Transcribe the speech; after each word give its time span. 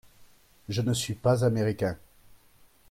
Je 0.67 0.81
ne 0.81 0.95
suis 0.95 1.13
pas 1.13 1.45
américain. 1.45 1.95